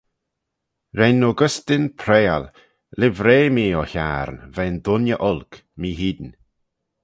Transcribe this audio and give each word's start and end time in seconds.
"Ren 0.97 1.23
Augustine 1.23 1.89
prayal 2.01 2.43
""Livrey 2.99 3.45
mee, 3.55 3.77
O 3.81 3.83
Hiarn, 3.91 4.35
veih'n 4.55 4.77
dooinney 4.85 5.19
olk– 5.29 5.51
meehene." 5.79 6.29